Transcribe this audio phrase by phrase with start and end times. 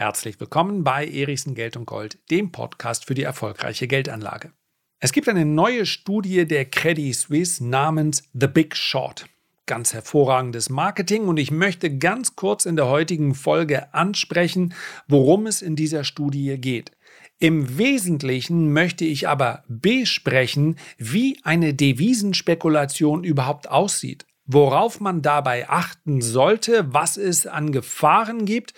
[0.00, 4.52] Herzlich willkommen bei Erichsen Geld und Gold, dem Podcast für die erfolgreiche Geldanlage.
[5.00, 9.26] Es gibt eine neue Studie der Credit Suisse namens The Big Short.
[9.66, 14.72] Ganz hervorragendes Marketing und ich möchte ganz kurz in der heutigen Folge ansprechen,
[15.08, 16.92] worum es in dieser Studie geht.
[17.40, 26.22] Im Wesentlichen möchte ich aber besprechen, wie eine Devisenspekulation überhaupt aussieht, worauf man dabei achten
[26.22, 28.74] sollte, was es an Gefahren gibt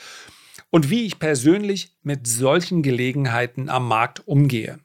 [0.71, 4.79] und wie ich persönlich mit solchen Gelegenheiten am Markt umgehe.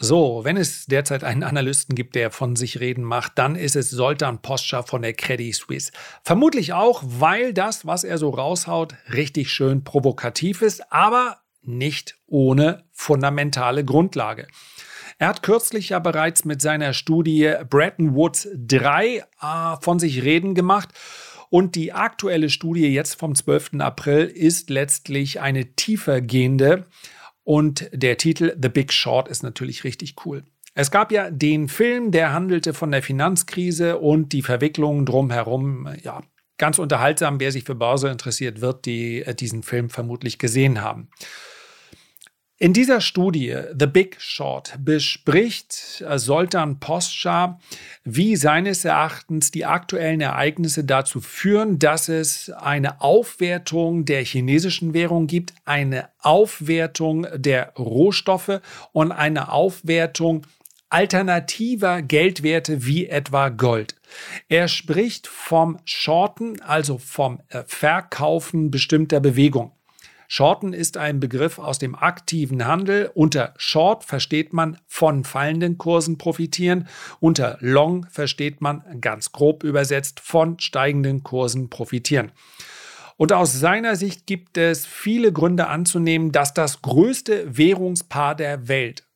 [0.00, 3.90] So, wenn es derzeit einen Analysten gibt, der von sich reden macht, dann ist es
[3.90, 5.90] Soltan Poscha von der Credit Suisse.
[6.22, 12.84] Vermutlich auch, weil das, was er so raushaut, richtig schön provokativ ist, aber nicht ohne
[12.92, 14.46] fundamentale Grundlage.
[15.18, 19.22] Er hat kürzlich ja bereits mit seiner Studie Bretton Woods 3 äh,
[19.80, 20.90] von sich reden gemacht
[21.50, 23.80] und die aktuelle Studie jetzt vom 12.
[23.80, 26.86] April ist letztlich eine tiefergehende.
[27.44, 30.44] Und der Titel The Big Short ist natürlich richtig cool.
[30.74, 35.88] Es gab ja den Film, der handelte von der Finanzkrise und die Verwicklungen drumherum.
[36.02, 36.22] Ja,
[36.58, 37.40] ganz unterhaltsam.
[37.40, 41.08] Wer sich für Börse interessiert, wird die, äh, diesen Film vermutlich gesehen haben.
[42.60, 47.60] In dieser Studie The Big Short bespricht Soltan Poscha,
[48.02, 55.28] wie seines Erachtens die aktuellen Ereignisse dazu führen, dass es eine Aufwertung der chinesischen Währung
[55.28, 60.44] gibt, eine Aufwertung der Rohstoffe und eine Aufwertung
[60.88, 63.94] alternativer Geldwerte wie etwa Gold.
[64.48, 69.70] Er spricht vom Shorten, also vom Verkaufen bestimmter Bewegungen.
[70.30, 73.10] Shorten ist ein Begriff aus dem aktiven Handel.
[73.14, 76.86] Unter Short versteht man von fallenden Kursen profitieren.
[77.18, 82.30] Unter Long versteht man ganz grob übersetzt von steigenden Kursen profitieren.
[83.16, 89.06] Und aus seiner Sicht gibt es viele Gründe anzunehmen, dass das größte Währungspaar der Welt,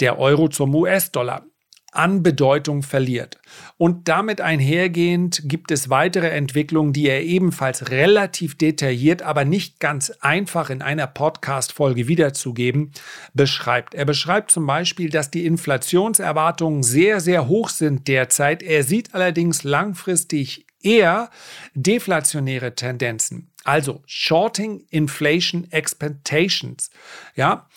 [0.00, 1.46] der Euro zum US-Dollar,
[1.92, 3.38] an Bedeutung verliert.
[3.76, 10.10] Und damit einhergehend gibt es weitere Entwicklungen, die er ebenfalls relativ detailliert, aber nicht ganz
[10.20, 12.92] einfach in einer Podcast-Folge wiederzugeben,
[13.34, 13.94] beschreibt.
[13.94, 18.62] Er beschreibt zum Beispiel, dass die Inflationserwartungen sehr, sehr hoch sind derzeit.
[18.62, 21.30] Er sieht allerdings langfristig eher
[21.74, 23.50] deflationäre Tendenzen.
[23.64, 26.90] Also Shorting Inflation Expectations.
[27.34, 27.68] Ja,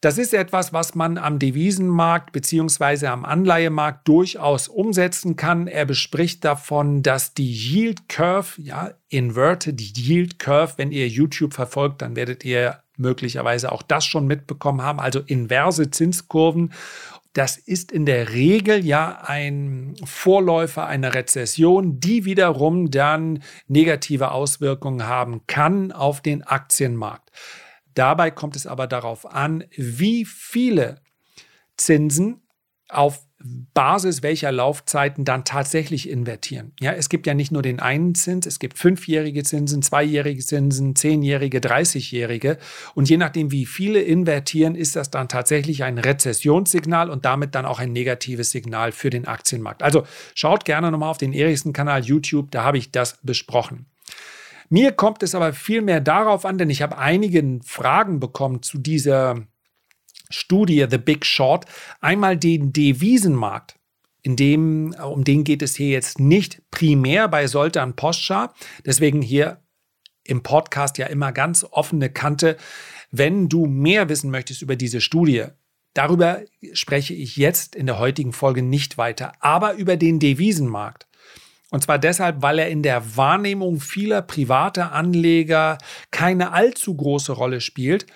[0.00, 3.06] das ist etwas, was man am Devisenmarkt bzw.
[3.06, 5.66] am Anleihemarkt durchaus umsetzen kann.
[5.66, 12.02] Er bespricht davon, dass die Yield Curve, ja, Inverted Yield Curve, wenn ihr YouTube verfolgt,
[12.02, 16.72] dann werdet ihr möglicherweise auch das schon mitbekommen haben, also inverse Zinskurven.
[17.32, 25.06] Das ist in der Regel ja ein Vorläufer einer Rezession, die wiederum dann negative Auswirkungen
[25.06, 27.30] haben kann auf den Aktienmarkt.
[27.98, 31.00] Dabei kommt es aber darauf an, wie viele
[31.76, 32.42] Zinsen
[32.88, 33.20] auf
[33.74, 36.72] Basis welcher Laufzeiten dann tatsächlich invertieren.
[36.78, 40.94] Ja, es gibt ja nicht nur den einen Zins, es gibt fünfjährige Zinsen, zweijährige Zinsen,
[40.94, 42.58] zehnjährige, dreißigjährige.
[42.94, 47.66] Und je nachdem, wie viele invertieren, ist das dann tatsächlich ein Rezessionssignal und damit dann
[47.66, 49.82] auch ein negatives Signal für den Aktienmarkt.
[49.82, 50.04] Also
[50.36, 53.86] schaut gerne nochmal auf den Erichsen-Kanal YouTube, da habe ich das besprochen.
[54.68, 59.46] Mir kommt es aber vielmehr darauf an, denn ich habe einige Fragen bekommen zu dieser
[60.30, 61.64] Studie The Big Short.
[62.00, 63.78] Einmal den Devisenmarkt.
[64.22, 68.52] In dem, um den geht es hier jetzt nicht primär bei Soltan Poscha.
[68.84, 69.62] Deswegen hier
[70.24, 72.58] im Podcast ja immer ganz offene Kante.
[73.10, 75.46] Wenn du mehr wissen möchtest über diese Studie,
[75.94, 76.42] darüber
[76.74, 81.07] spreche ich jetzt in der heutigen Folge nicht weiter, aber über den Devisenmarkt.
[81.70, 85.78] Und zwar deshalb, weil er in der Wahrnehmung vieler privater Anleger
[86.10, 88.06] keine allzu große Rolle spielt,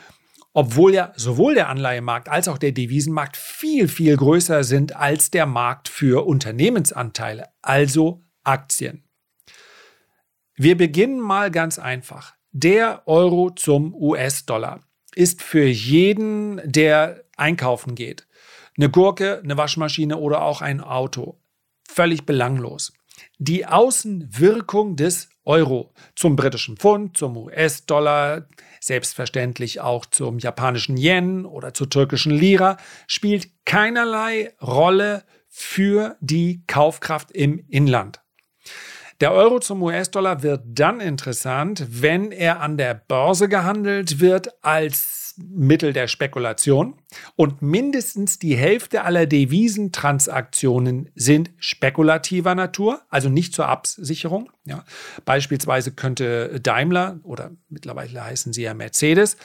[0.55, 5.47] obwohl ja sowohl der Anleihemarkt als auch der Devisenmarkt viel, viel größer sind als der
[5.47, 9.05] Markt für Unternehmensanteile, also Aktien.
[10.55, 12.35] Wir beginnen mal ganz einfach.
[12.53, 14.81] Der Euro zum US-Dollar
[15.15, 18.27] ist für jeden, der einkaufen geht,
[18.77, 21.41] eine Gurke, eine Waschmaschine oder auch ein Auto,
[21.89, 22.93] völlig belanglos
[23.45, 28.47] die Außenwirkung des Euro zum britischen Pfund, zum US-Dollar,
[28.81, 32.77] selbstverständlich auch zum japanischen Yen oder zur türkischen Lira,
[33.09, 38.22] spielt keinerlei Rolle für die Kaufkraft im Inland.
[39.23, 45.37] Der Euro zum US-Dollar wird dann interessant, wenn er an der Börse gehandelt wird als
[45.39, 46.97] Mittel der Spekulation
[47.37, 54.51] und mindestens die Hälfte aller Devisentransaktionen sind spekulativer Natur, also nicht zur Absicherung.
[54.65, 54.85] Ja.
[55.25, 59.37] Beispielsweise könnte Daimler oder mittlerweile heißen sie ja Mercedes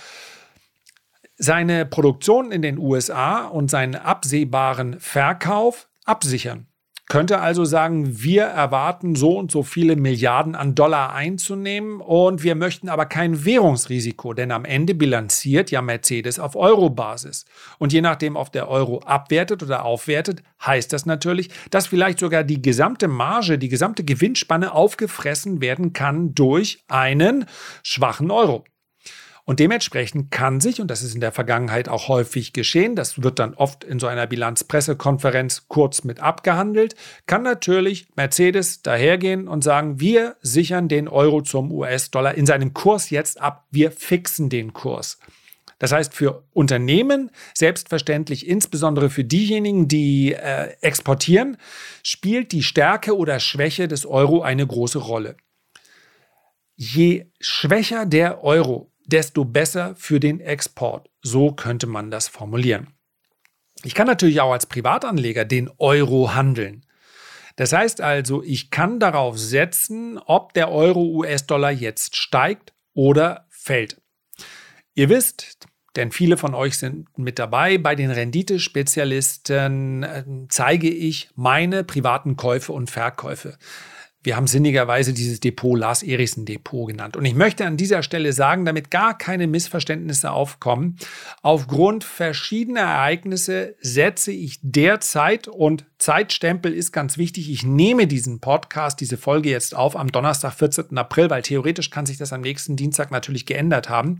[1.36, 6.66] seine Produktion in den USA und seinen absehbaren Verkauf absichern.
[7.10, 12.54] Könnte also sagen, wir erwarten so und so viele Milliarden an Dollar einzunehmen und wir
[12.54, 17.46] möchten aber kein Währungsrisiko, denn am Ende bilanziert ja Mercedes auf Euro-Basis.
[17.78, 22.44] Und je nachdem, ob der Euro abwertet oder aufwertet, heißt das natürlich, dass vielleicht sogar
[22.44, 27.46] die gesamte Marge, die gesamte Gewinnspanne aufgefressen werden kann durch einen
[27.84, 28.66] schwachen Euro.
[29.48, 33.40] Und dementsprechend kann sich, und das ist in der Vergangenheit auch häufig geschehen, das wird
[33.40, 36.96] dann oft in so einer Bilanzpressekonferenz kurz mit abgehandelt,
[37.28, 43.10] kann natürlich Mercedes dahergehen und sagen, wir sichern den Euro zum US-Dollar in seinem Kurs
[43.10, 45.18] jetzt ab, wir fixen den Kurs.
[45.80, 51.56] Das heißt, für Unternehmen, selbstverständlich insbesondere für diejenigen, die äh, exportieren,
[52.04, 55.38] spielt die Stärke oder Schwäche des Euro eine große Rolle.
[56.76, 61.10] Je schwächer der Euro, desto besser für den Export.
[61.22, 62.94] So könnte man das formulieren.
[63.84, 66.86] Ich kann natürlich auch als Privatanleger den Euro handeln.
[67.56, 74.00] Das heißt also, ich kann darauf setzen, ob der Euro-US-Dollar jetzt steigt oder fällt.
[74.94, 81.30] Ihr wisst, denn viele von euch sind mit dabei, bei den Renditespezialisten äh, zeige ich
[81.36, 83.58] meine privaten Käufe und Verkäufe.
[84.28, 87.16] Wir haben sinnigerweise dieses Depot Lars Erichsen Depot genannt.
[87.16, 90.98] Und ich möchte an dieser Stelle sagen, damit gar keine Missverständnisse aufkommen,
[91.44, 97.50] aufgrund verschiedener Ereignisse setze ich derzeit und Zeitstempel ist ganz wichtig.
[97.50, 100.98] Ich nehme diesen Podcast, diese Folge jetzt auf am Donnerstag, 14.
[100.98, 104.20] April, weil theoretisch kann sich das am nächsten Dienstag natürlich geändert haben.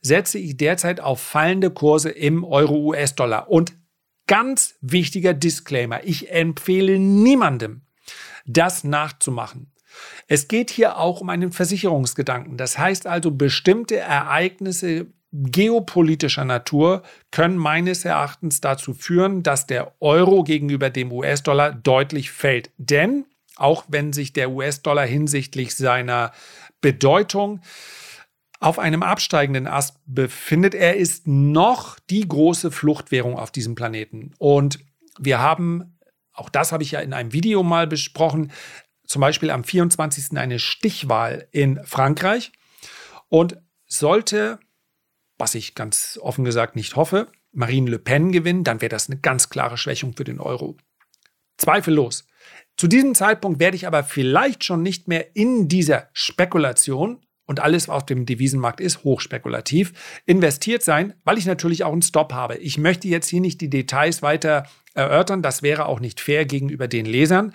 [0.00, 3.48] Setze ich derzeit auf fallende Kurse im Euro-US-Dollar.
[3.48, 3.72] Und
[4.26, 6.02] ganz wichtiger Disclaimer.
[6.02, 7.82] Ich empfehle niemandem,
[8.44, 9.72] das nachzumachen.
[10.26, 12.56] Es geht hier auch um einen Versicherungsgedanken.
[12.56, 17.02] Das heißt also, bestimmte Ereignisse geopolitischer Natur
[17.32, 22.70] können meines Erachtens dazu führen, dass der Euro gegenüber dem US-Dollar deutlich fällt.
[22.78, 23.26] Denn
[23.56, 26.32] auch wenn sich der US-Dollar hinsichtlich seiner
[26.80, 27.60] Bedeutung
[28.60, 34.32] auf einem absteigenden Ast befindet, er ist noch die große Fluchtwährung auf diesem Planeten.
[34.38, 34.78] Und
[35.18, 35.93] wir haben
[36.34, 38.52] auch das habe ich ja in einem Video mal besprochen,
[39.06, 40.36] zum Beispiel am 24.
[40.36, 42.52] eine Stichwahl in Frankreich.
[43.28, 44.58] Und sollte,
[45.38, 49.20] was ich ganz offen gesagt nicht hoffe, Marine Le Pen gewinnen, dann wäre das eine
[49.20, 50.76] ganz klare Schwächung für den Euro.
[51.56, 52.26] Zweifellos.
[52.76, 57.88] Zu diesem Zeitpunkt werde ich aber vielleicht schon nicht mehr in dieser Spekulation und alles
[57.88, 59.92] auf dem Devisenmarkt ist hochspekulativ,
[60.26, 62.56] investiert sein, weil ich natürlich auch einen Stop habe.
[62.56, 66.88] Ich möchte jetzt hier nicht die Details weiter erörtern, das wäre auch nicht fair gegenüber
[66.88, 67.54] den Lesern,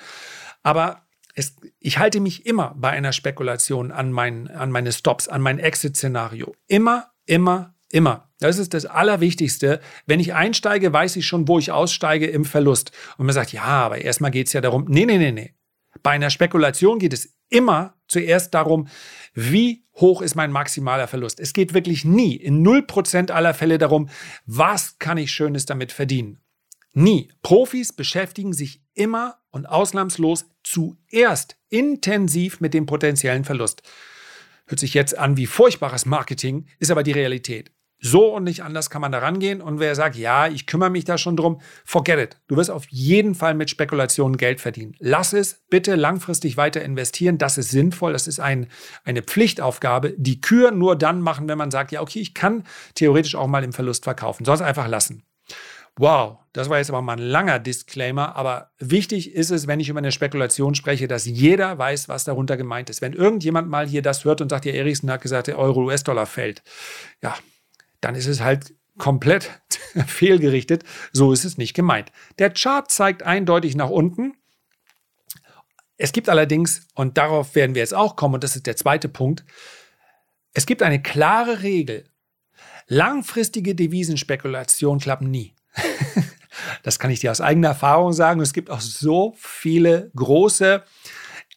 [0.64, 1.06] aber
[1.36, 5.60] es, ich halte mich immer bei einer Spekulation an, mein, an meine Stops, an mein
[5.60, 6.54] Exit-Szenario.
[6.68, 8.30] Immer, immer, immer.
[8.40, 9.80] Das ist das Allerwichtigste.
[10.06, 12.92] Wenn ich einsteige, weiß ich schon, wo ich aussteige im Verlust.
[13.18, 15.56] Und man sagt, ja, aber erstmal geht es ja darum, nee, nee, nee, nee.
[16.04, 18.88] Bei einer Spekulation geht es immer zuerst darum,
[19.34, 21.40] wie hoch ist mein maximaler Verlust.
[21.40, 24.10] Es geht wirklich nie, in 0% aller Fälle darum,
[24.46, 26.40] was kann ich Schönes damit verdienen.
[26.94, 27.32] Nie.
[27.42, 33.84] Profis beschäftigen sich immer und ausnahmslos zuerst intensiv mit dem potenziellen Verlust.
[34.66, 37.72] Hört sich jetzt an wie furchtbares Marketing, ist aber die Realität.
[38.02, 39.62] So und nicht anders kann man da rangehen.
[39.62, 42.38] Und wer sagt, ja, ich kümmere mich da schon drum, forget it.
[42.48, 44.96] Du wirst auf jeden Fall mit Spekulationen Geld verdienen.
[45.00, 47.38] Lass es bitte langfristig weiter investieren.
[47.38, 48.14] Das ist sinnvoll.
[48.14, 48.68] Das ist ein,
[49.04, 50.14] eine Pflichtaufgabe.
[50.18, 52.64] Die Kür nur dann machen, wenn man sagt, ja, okay, ich kann
[52.96, 54.46] theoretisch auch mal im Verlust verkaufen.
[54.46, 55.24] Sonst einfach lassen.
[56.00, 59.90] Wow, das war jetzt aber mal ein langer Disclaimer, aber wichtig ist es, wenn ich
[59.90, 63.02] über eine Spekulation spreche, dass jeder weiß, was darunter gemeint ist.
[63.02, 66.64] Wenn irgendjemand mal hier das hört und sagt, ja, Erichsen hat gesagt, der Euro-US-Dollar fällt,
[67.22, 67.36] ja,
[68.00, 69.62] dann ist es halt komplett
[70.08, 70.86] fehlgerichtet.
[71.12, 72.14] So ist es nicht gemeint.
[72.38, 74.38] Der Chart zeigt eindeutig nach unten.
[75.98, 79.10] Es gibt allerdings, und darauf werden wir jetzt auch kommen, und das ist der zweite
[79.10, 79.44] Punkt,
[80.54, 82.06] es gibt eine klare Regel.
[82.88, 85.56] Langfristige Devisenspekulationen klappen nie.
[86.84, 88.42] das kann ich dir aus eigener Erfahrung sagen.
[88.42, 90.84] Es gibt auch so viele große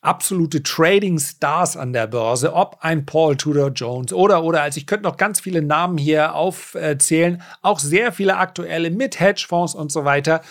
[0.02, 4.86] absolute Trading Stars an der Börse, ob ein Paul Tudor Jones oder oder also ich
[4.86, 10.04] könnte noch ganz viele Namen hier aufzählen, auch sehr viele aktuelle mit Hedgefonds und so
[10.04, 10.42] weiter.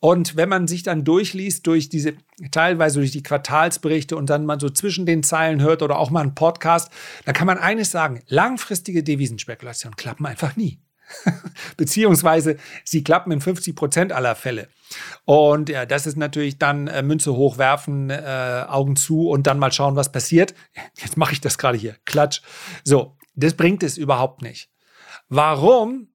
[0.00, 2.14] Und wenn man sich dann durchliest durch diese
[2.50, 6.22] teilweise durch die Quartalsberichte und dann mal so zwischen den Zeilen hört oder auch mal
[6.22, 6.90] einen Podcast,
[7.24, 10.80] dann kann man eines sagen, langfristige Devisenspekulationen klappen einfach nie.
[11.76, 14.68] Beziehungsweise sie klappen in 50 Prozent aller Fälle.
[15.24, 19.72] Und ja, das ist natürlich dann äh, Münze hochwerfen, äh, Augen zu und dann mal
[19.72, 20.54] schauen, was passiert.
[20.98, 21.96] Jetzt mache ich das gerade hier.
[22.04, 22.40] Klatsch.
[22.84, 24.70] So, das bringt es überhaupt nicht.
[25.28, 26.08] Warum?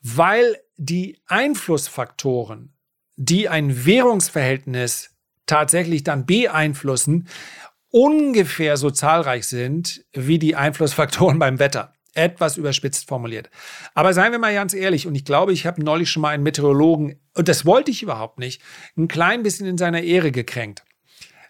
[0.00, 2.74] Weil die Einflussfaktoren,
[3.16, 5.10] die ein Währungsverhältnis
[5.46, 7.28] tatsächlich dann beeinflussen,
[7.90, 11.93] ungefähr so zahlreich sind wie die Einflussfaktoren beim Wetter.
[12.14, 13.50] Etwas überspitzt formuliert.
[13.94, 16.44] Aber seien wir mal ganz ehrlich, und ich glaube, ich habe neulich schon mal einen
[16.44, 18.62] Meteorologen, und das wollte ich überhaupt nicht,
[18.96, 20.84] ein klein bisschen in seiner Ehre gekränkt.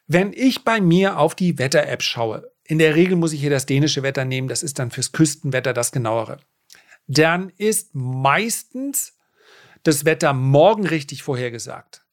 [0.06, 3.66] Wenn ich bei mir auf die Wetter-App schaue, in der Regel muss ich hier das
[3.66, 6.38] dänische Wetter nehmen, das ist dann fürs Küstenwetter das genauere,
[7.06, 9.14] dann ist meistens
[9.82, 12.04] das Wetter morgen richtig vorhergesagt.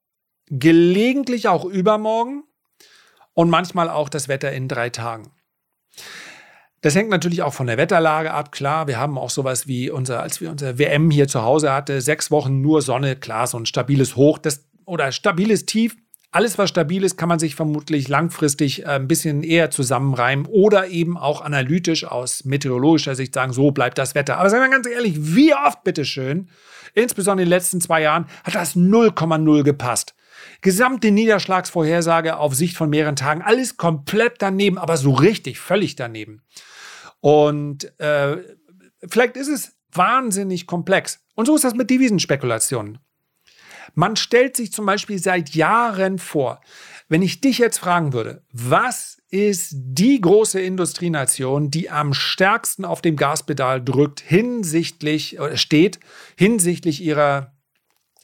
[0.50, 2.44] Gelegentlich auch übermorgen
[3.34, 5.32] und manchmal auch das Wetter in drei Tagen.
[6.82, 8.52] Das hängt natürlich auch von der Wetterlage ab.
[8.52, 12.02] Klar, wir haben auch sowas wie unser, als wir unser WM hier zu Hause hatte,
[12.02, 15.96] sechs Wochen nur Sonne, klar, so ein stabiles Hoch das, oder stabiles Tief.
[16.32, 20.88] Alles, was stabil ist, kann man sich vermutlich langfristig äh, ein bisschen eher zusammenreimen oder
[20.88, 24.38] eben auch analytisch aus meteorologischer Sicht sagen, so bleibt das Wetter.
[24.38, 26.50] Aber sagen wir ganz ehrlich, wie oft, bitteschön,
[26.96, 30.16] insbesondere in den letzten zwei Jahren, hat das 0,0 gepasst.
[30.62, 36.42] Gesamte Niederschlagsvorhersage auf Sicht von mehreren Tagen, alles komplett daneben, aber so richtig, völlig daneben.
[37.22, 38.38] Und äh,
[39.08, 41.24] vielleicht ist es wahnsinnig komplex.
[41.36, 43.00] Und so ist das mit Devisenspekulationen.
[43.94, 46.62] Man stellt sich zum Beispiel seit Jahren vor,
[47.10, 53.02] wenn ich dich jetzt fragen würde, was ist die große Industrienation, die am stärksten auf
[53.02, 56.00] dem Gaspedal drückt, hinsichtlich, oder steht,
[56.38, 57.54] hinsichtlich ihrer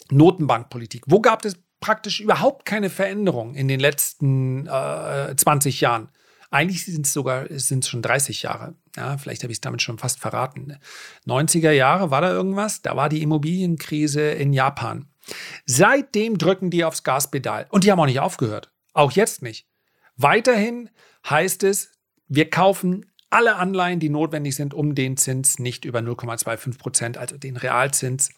[0.10, 1.04] Notenbankpolitik?
[1.08, 6.10] Wo gab es praktisch überhaupt keine Veränderung in den letzten äh, 20 Jahren?
[6.50, 8.76] Eigentlich sind es sogar sind's schon 30 Jahre.
[8.98, 10.76] Ja, vielleicht habe ich es damit schon fast verraten.
[11.28, 12.82] 90er Jahre war da irgendwas.
[12.82, 15.08] Da war die Immobilienkrise in Japan.
[15.66, 17.68] Seitdem drücken die aufs Gaspedal.
[17.70, 18.72] Und die haben auch nicht aufgehört.
[18.94, 19.68] Auch jetzt nicht.
[20.16, 20.90] Weiterhin
[21.30, 21.92] heißt es,
[22.28, 27.38] wir kaufen alle Anleihen, die notwendig sind, um den Zins nicht über 0,25 Prozent, also
[27.38, 28.32] den Realzins,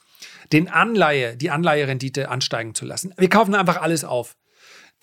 [0.51, 3.13] den Anleihe, die Anleiherendite ansteigen zu lassen.
[3.17, 4.35] Wir kaufen einfach alles auf.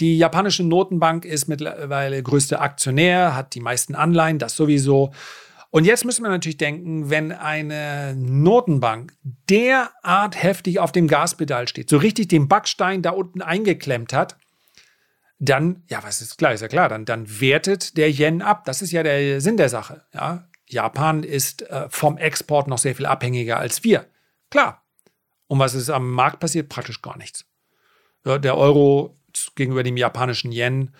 [0.01, 5.13] Die japanische Notenbank ist mittlerweile größter Aktionär, hat die meisten Anleihen, das sowieso.
[5.77, 9.13] Und jetzt müssen wir natürlich denken, wenn eine Notenbank
[9.51, 14.39] derart heftig auf dem Gaspedal steht, so richtig den Backstein da unten eingeklemmt hat,
[15.39, 18.65] dann, ja, was ist klar, ist ja klar, dann, dann wertet der Yen ab.
[18.65, 20.07] Das ist ja der Sinn der Sache.
[20.15, 20.49] Ja?
[20.67, 24.07] Japan ist äh, vom Export noch sehr viel abhängiger als wir.
[24.49, 24.83] Klar.
[25.47, 26.71] Und was ist am Markt passiert?
[26.71, 27.45] Praktisch gar nichts.
[28.25, 29.19] Ja, der Euro
[29.57, 30.95] gegenüber dem japanischen Yen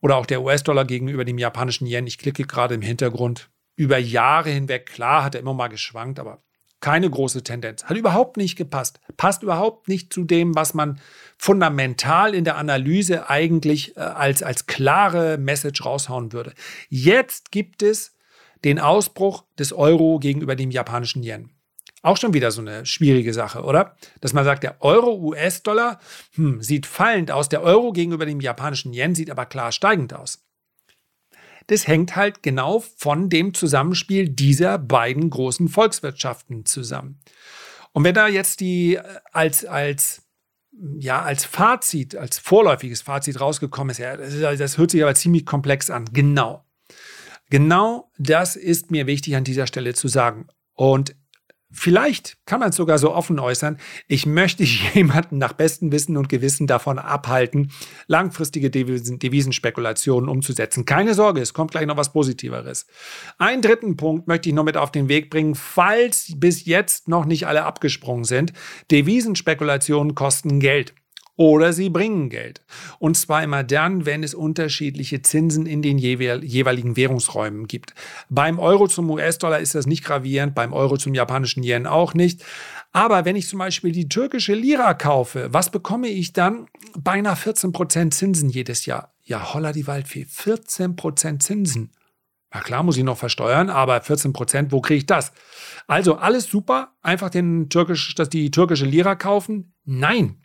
[0.00, 2.06] oder auch der US-Dollar gegenüber dem japanischen Yen.
[2.06, 3.51] Ich klicke gerade im Hintergrund.
[3.76, 6.42] Über Jahre hinweg, klar, hat er immer mal geschwankt, aber
[6.82, 7.84] keine große Tendenz.
[7.84, 9.00] Hat überhaupt nicht gepasst.
[9.16, 11.00] Passt überhaupt nicht zu dem, was man
[11.38, 16.52] fundamental in der Analyse eigentlich äh, als, als klare Message raushauen würde.
[16.88, 18.16] Jetzt gibt es
[18.64, 21.50] den Ausbruch des Euro gegenüber dem japanischen Yen.
[22.02, 23.96] Auch schon wieder so eine schwierige Sache, oder?
[24.20, 26.00] Dass man sagt, der Euro-US-Dollar
[26.34, 30.44] hm, sieht fallend aus, der Euro gegenüber dem japanischen Yen sieht aber klar steigend aus.
[31.66, 37.20] Das hängt halt genau von dem Zusammenspiel dieser beiden großen Volkswirtschaften zusammen.
[37.92, 39.02] Und wenn da jetzt die äh,
[39.32, 40.22] als, als,
[40.98, 45.46] ja, als Fazit, als vorläufiges Fazit rausgekommen ist, ja, das, das hört sich aber ziemlich
[45.46, 46.06] komplex an.
[46.12, 46.64] Genau.
[47.50, 50.46] Genau das ist mir wichtig an dieser Stelle zu sagen.
[50.74, 51.14] Und
[51.72, 54.62] Vielleicht kann man es sogar so offen äußern, ich möchte
[54.94, 57.72] jemanden nach bestem Wissen und Gewissen davon abhalten,
[58.06, 60.84] langfristige Devisen, Devisenspekulationen umzusetzen.
[60.84, 62.86] Keine Sorge, es kommt gleich noch was Positiveres.
[63.38, 67.24] Einen dritten Punkt möchte ich noch mit auf den Weg bringen, falls bis jetzt noch
[67.24, 68.52] nicht alle abgesprungen sind.
[68.90, 70.94] Devisenspekulationen kosten Geld
[71.36, 72.62] oder sie bringen Geld.
[72.98, 77.94] Und zwar immer dann, wenn es unterschiedliche Zinsen in den jeweiligen Währungsräumen gibt.
[78.28, 82.44] Beim Euro zum US-Dollar ist das nicht gravierend, beim Euro zum japanischen Yen auch nicht.
[82.92, 86.66] Aber wenn ich zum Beispiel die türkische Lira kaufe, was bekomme ich dann?
[86.98, 89.14] Beinahe 14% Zinsen jedes Jahr.
[89.24, 91.92] Ja, holla die Waldfee, 14% Zinsen.
[92.52, 95.32] Na klar, muss ich noch versteuern, aber 14% wo kriege ich das?
[95.86, 99.72] Also alles super, einfach den türkisch, dass die türkische Lira kaufen?
[99.84, 100.41] Nein,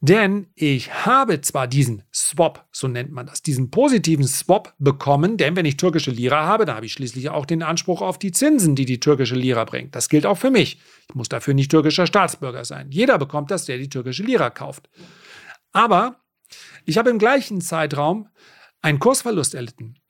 [0.00, 5.54] Denn ich habe zwar diesen Swap, so nennt man das, diesen positiven Swap bekommen, denn
[5.54, 8.74] wenn ich türkische Lira habe, dann habe ich schließlich auch den Anspruch auf die Zinsen,
[8.74, 9.94] die die türkische Lira bringt.
[9.94, 10.80] Das gilt auch für mich.
[11.08, 12.90] Ich muss dafür nicht türkischer Staatsbürger sein.
[12.90, 14.88] Jeder bekommt das, der die türkische Lira kauft.
[15.72, 16.16] Aber
[16.84, 18.28] ich habe im gleichen Zeitraum
[18.80, 20.01] einen Kursverlust erlitten.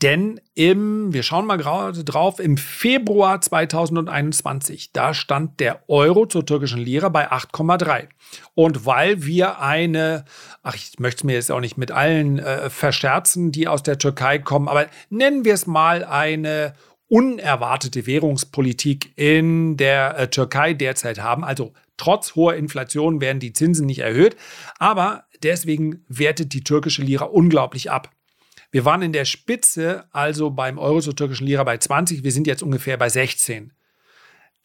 [0.00, 6.46] Denn im, wir schauen mal gerade drauf, im Februar 2021, da stand der Euro zur
[6.46, 8.08] türkischen Lira bei 8,3.
[8.54, 10.24] Und weil wir eine,
[10.62, 13.98] ach, ich möchte es mir jetzt auch nicht mit allen äh, verscherzen, die aus der
[13.98, 16.72] Türkei kommen, aber nennen wir es mal eine
[17.08, 21.44] unerwartete Währungspolitik in der äh, Türkei derzeit haben.
[21.44, 24.36] Also trotz hoher Inflation werden die Zinsen nicht erhöht,
[24.78, 28.10] aber deswegen wertet die türkische Lira unglaublich ab.
[28.72, 32.46] Wir waren in der Spitze, also beim Euro zur türkischen Lira bei 20, wir sind
[32.46, 33.74] jetzt ungefähr bei 16.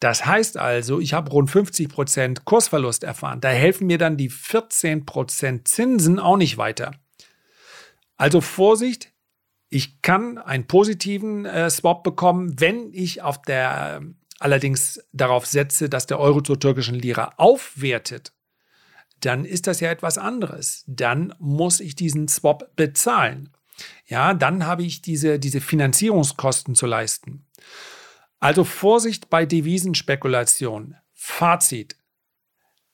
[0.00, 3.42] Das heißt also, ich habe rund 50 Prozent Kursverlust erfahren.
[3.42, 6.92] Da helfen mir dann die 14 Prozent Zinsen auch nicht weiter.
[8.16, 9.12] Also Vorsicht,
[9.68, 14.06] ich kann einen positiven äh, Swap bekommen, wenn ich auf der äh,
[14.38, 18.32] allerdings darauf setze, dass der Euro zur türkischen Lira aufwertet.
[19.20, 20.84] Dann ist das ja etwas anderes.
[20.86, 23.50] Dann muss ich diesen Swap bezahlen
[24.06, 27.46] ja, dann habe ich diese, diese Finanzierungskosten zu leisten.
[28.40, 30.96] Also Vorsicht bei Devisenspekulation.
[31.12, 31.96] Fazit.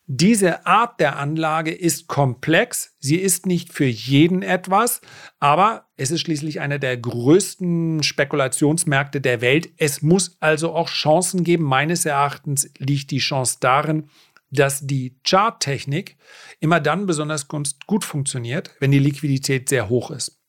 [0.07, 5.01] Diese Art der Anlage ist komplex, sie ist nicht für jeden etwas,
[5.41, 9.71] aber es ist schließlich einer der größten Spekulationsmärkte der Welt.
[9.79, 11.65] Es muss also auch Chancen geben.
[11.65, 14.11] Meines Erachtens liegt die Chance darin,
[14.51, 16.19] dass die Charttechnik
[16.61, 20.44] immer dann besonders gut funktioniert, wenn die Liquidität sehr hoch ist.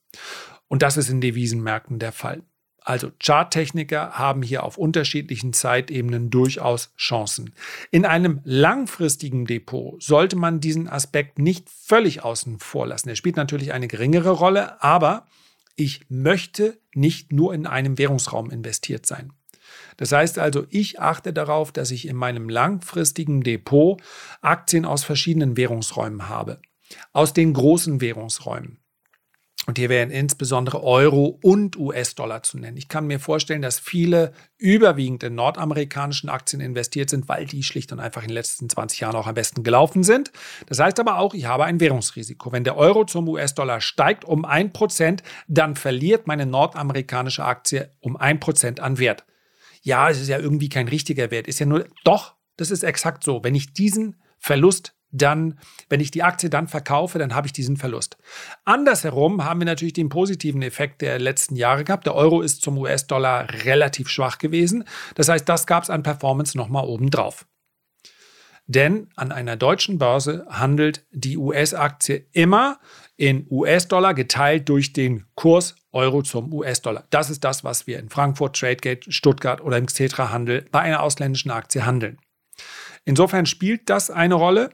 [0.68, 2.42] Und das ist in Devisenmärkten der Fall.
[2.86, 7.52] Also Charttechniker haben hier auf unterschiedlichen Zeitebenen durchaus Chancen.
[7.90, 13.08] In einem langfristigen Depot sollte man diesen Aspekt nicht völlig außen vor lassen.
[13.08, 15.26] Er spielt natürlich eine geringere Rolle, aber
[15.74, 19.32] ich möchte nicht nur in einem Währungsraum investiert sein.
[19.96, 24.00] Das heißt also, ich achte darauf, dass ich in meinem langfristigen Depot
[24.42, 26.60] Aktien aus verschiedenen Währungsräumen habe.
[27.12, 28.78] Aus den großen Währungsräumen.
[29.66, 32.76] Und hier wären insbesondere Euro und US-Dollar zu nennen.
[32.76, 37.90] Ich kann mir vorstellen, dass viele überwiegend in nordamerikanischen Aktien investiert sind, weil die schlicht
[37.90, 40.30] und einfach in den letzten 20 Jahren auch am besten gelaufen sind.
[40.66, 42.52] Das heißt aber auch, ich habe ein Währungsrisiko.
[42.52, 48.78] Wenn der Euro zum US-Dollar steigt um 1%, dann verliert meine nordamerikanische Aktie um 1%
[48.78, 49.24] an Wert.
[49.82, 51.48] Ja, es ist ja irgendwie kein richtiger Wert.
[51.48, 53.42] Ist ja nur, doch, das ist exakt so.
[53.42, 57.76] Wenn ich diesen Verlust dann, wenn ich die Aktie dann verkaufe, dann habe ich diesen
[57.76, 58.16] Verlust.
[58.64, 62.06] Andersherum haben wir natürlich den positiven Effekt der letzten Jahre gehabt.
[62.06, 64.84] Der Euro ist zum US-Dollar relativ schwach gewesen.
[65.14, 67.46] Das heißt, das gab es an Performance nochmal obendrauf.
[68.68, 72.80] Denn an einer deutschen Börse handelt die US-Aktie immer
[73.16, 77.04] in US-Dollar geteilt durch den Kurs Euro zum US-Dollar.
[77.10, 81.52] Das ist das, was wir in Frankfurt, Tradegate, Stuttgart oder im Xetra-Handel bei einer ausländischen
[81.52, 82.18] Aktie handeln.
[83.06, 84.70] Insofern spielt das eine Rolle.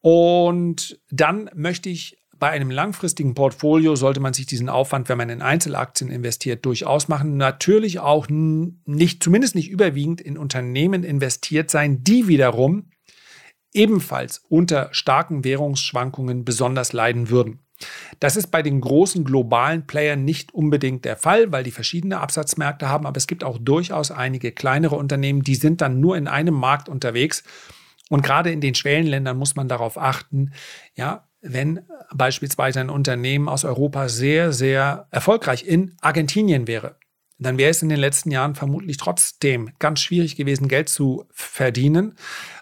[0.00, 5.30] Und dann möchte ich bei einem langfristigen Portfolio sollte man sich diesen Aufwand, wenn man
[5.30, 7.36] in Einzelaktien investiert, durchaus machen.
[7.36, 12.90] Natürlich auch nicht, zumindest nicht überwiegend in Unternehmen investiert sein, die wiederum
[13.72, 17.65] ebenfalls unter starken Währungsschwankungen besonders leiden würden.
[18.20, 22.88] Das ist bei den großen globalen Playern nicht unbedingt der Fall, weil die verschiedene Absatzmärkte
[22.88, 26.54] haben, aber es gibt auch durchaus einige kleinere Unternehmen, die sind dann nur in einem
[26.54, 27.44] Markt unterwegs.
[28.08, 30.52] Und gerade in den Schwellenländern muss man darauf achten,
[30.94, 31.80] ja, wenn
[32.14, 36.96] beispielsweise ein Unternehmen aus Europa sehr, sehr erfolgreich in Argentinien wäre,
[37.38, 42.14] dann wäre es in den letzten Jahren vermutlich trotzdem ganz schwierig gewesen, Geld zu verdienen,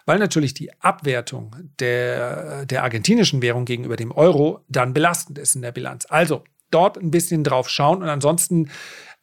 [0.05, 5.61] weil natürlich die Abwertung der, der argentinischen Währung gegenüber dem Euro dann belastend ist in
[5.61, 6.05] der Bilanz.
[6.09, 8.69] Also dort ein bisschen drauf schauen und ansonsten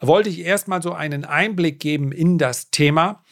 [0.00, 3.22] wollte ich erstmal so einen Einblick geben in das Thema.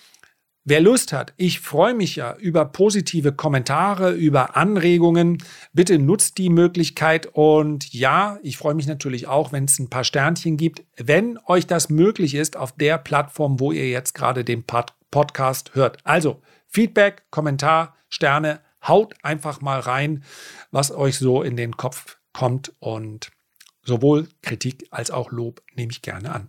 [0.64, 5.38] Wer Lust hat, ich freue mich ja über positive Kommentare, über Anregungen.
[5.72, 10.04] Bitte nutzt die Möglichkeit und ja, ich freue mich natürlich auch, wenn es ein paar
[10.04, 14.64] Sternchen gibt, wenn euch das möglich ist auf der Plattform, wo ihr jetzt gerade den
[14.64, 15.98] Pod Podcast hört.
[16.04, 20.22] Also Feedback, Kommentar, Sterne, haut einfach mal rein,
[20.70, 23.32] was euch so in den Kopf kommt und
[23.82, 26.48] sowohl Kritik als auch Lob nehme ich gerne an.